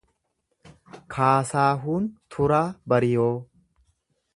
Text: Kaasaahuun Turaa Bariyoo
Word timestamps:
Kaasaahuun 1.17 2.09
Turaa 2.37 2.65
Bariyoo 2.95 3.33